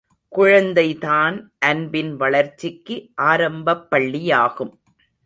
குழந்தைதான் 0.35 1.35
அன்பின் 1.59 2.15
வளர்ச்சிக்கு 2.15 3.09
ஆரம்பப்பள்ளியாகும். 3.21 4.73